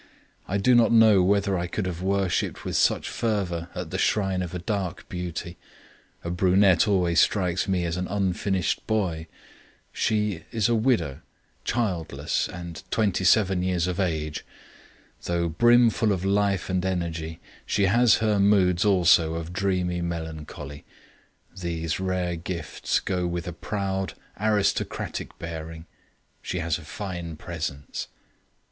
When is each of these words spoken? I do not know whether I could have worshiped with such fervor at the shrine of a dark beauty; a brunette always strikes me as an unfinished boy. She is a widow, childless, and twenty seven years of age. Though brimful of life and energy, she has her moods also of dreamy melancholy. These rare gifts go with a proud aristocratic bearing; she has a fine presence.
I 0.47 0.57
do 0.57 0.73
not 0.73 0.91
know 0.91 1.21
whether 1.21 1.55
I 1.55 1.67
could 1.67 1.85
have 1.85 2.01
worshiped 2.01 2.65
with 2.65 2.75
such 2.75 3.07
fervor 3.07 3.69
at 3.75 3.91
the 3.91 3.99
shrine 3.99 4.41
of 4.41 4.55
a 4.55 4.57
dark 4.57 5.07
beauty; 5.09 5.57
a 6.23 6.31
brunette 6.31 6.87
always 6.87 7.19
strikes 7.19 7.67
me 7.67 7.85
as 7.85 7.97
an 7.97 8.07
unfinished 8.07 8.87
boy. 8.87 9.27
She 9.93 10.43
is 10.51 10.67
a 10.67 10.73
widow, 10.73 11.21
childless, 11.65 12.49
and 12.49 12.81
twenty 12.89 13.23
seven 13.23 13.61
years 13.61 13.85
of 13.85 13.99
age. 13.99 14.43
Though 15.25 15.49
brimful 15.49 16.11
of 16.11 16.25
life 16.25 16.67
and 16.67 16.83
energy, 16.83 17.39
she 17.63 17.83
has 17.85 18.15
her 18.15 18.39
moods 18.39 18.83
also 18.83 19.35
of 19.35 19.53
dreamy 19.53 20.01
melancholy. 20.01 20.83
These 21.55 21.99
rare 21.99 22.35
gifts 22.35 22.99
go 22.99 23.27
with 23.27 23.47
a 23.47 23.53
proud 23.53 24.15
aristocratic 24.39 25.37
bearing; 25.37 25.85
she 26.41 26.57
has 26.57 26.79
a 26.79 26.83
fine 26.83 27.35
presence. 27.35 28.07